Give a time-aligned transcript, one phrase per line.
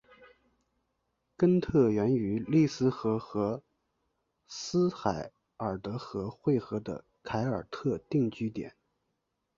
[1.37, 3.61] 根特源于利斯河和
[4.47, 8.75] 斯海尔德河汇合的凯尔特定居点。